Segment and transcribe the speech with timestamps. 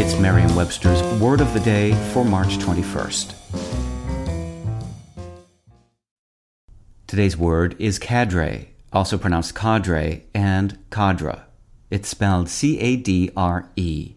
[0.00, 3.34] It's Merriam Webster's Word of the Day for March 21st.
[7.06, 11.40] Today's word is cadre, also pronounced cadre and cadre.
[11.90, 14.14] It's spelled C A D R E.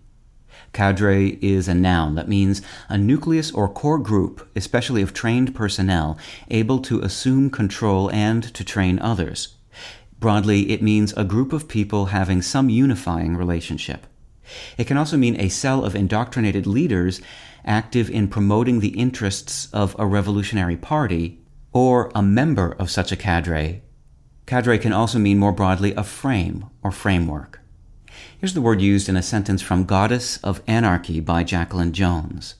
[0.72, 6.18] Cadre is a noun that means a nucleus or core group, especially of trained personnel,
[6.50, 9.56] able to assume control and to train others.
[10.18, 14.08] Broadly, it means a group of people having some unifying relationship.
[14.78, 17.22] It can also mean a cell of indoctrinated leaders
[17.66, 21.40] active in promoting the interests of a revolutionary party
[21.72, 23.82] or a member of such a cadre.
[24.46, 27.62] Cadre can also mean more broadly a frame or framework.
[28.38, 32.56] Here's the word used in a sentence from Goddess of Anarchy by Jacqueline Jones.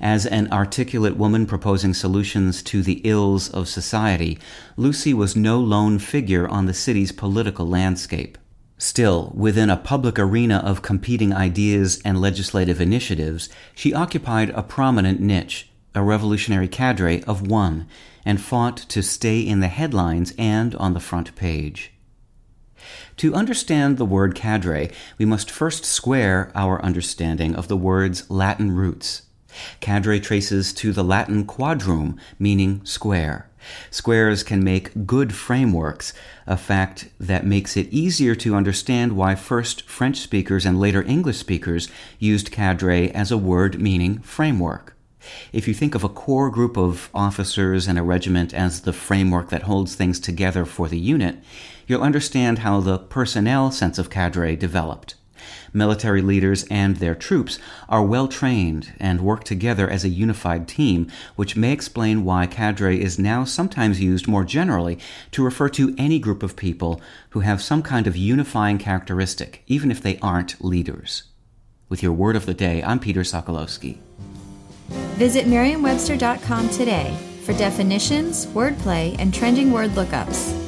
[0.00, 4.38] As an articulate woman proposing solutions to the ills of society,
[4.76, 8.38] Lucy was no lone figure on the city's political landscape.
[8.82, 15.20] Still, within a public arena of competing ideas and legislative initiatives, she occupied a prominent
[15.20, 17.86] niche, a revolutionary cadre of one,
[18.24, 21.92] and fought to stay in the headlines and on the front page.
[23.18, 28.72] To understand the word cadre, we must first square our understanding of the word's Latin
[28.72, 29.22] roots.
[29.78, 33.48] Cadre traces to the Latin quadrum, meaning square.
[33.90, 36.12] Squares can make good frameworks,
[36.46, 41.38] a fact that makes it easier to understand why first French speakers and later English
[41.38, 44.96] speakers used cadre as a word meaning framework.
[45.52, 49.50] If you think of a core group of officers and a regiment as the framework
[49.50, 51.36] that holds things together for the unit,
[51.86, 55.14] you'll understand how the personnel sense of cadre developed.
[55.72, 57.58] Military leaders and their troops
[57.88, 63.00] are well trained and work together as a unified team, which may explain why cadre
[63.00, 64.98] is now sometimes used more generally
[65.30, 67.00] to refer to any group of people
[67.30, 71.24] who have some kind of unifying characteristic, even if they aren't leaders.
[71.88, 73.98] With your word of the day, I'm Peter Sokolowski.
[75.16, 80.61] Visit Merriam-Webster.com today for definitions, wordplay, and trending word lookups.